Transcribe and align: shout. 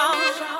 shout. 0.00 0.59